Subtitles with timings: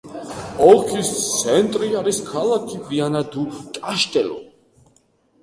[0.67, 4.41] ოლქის ცენტრი არის ქალაქი ვიანა-დუ-კაშტელუ.